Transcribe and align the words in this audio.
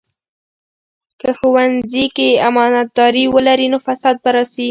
که 1.19 1.29
ښوونځي 1.37 2.05
کې 2.15 2.29
امانتداري 2.49 3.25
ولري، 3.35 3.67
نو 3.73 3.77
فساد 3.85 4.15
به 4.23 4.29
راسي. 4.35 4.59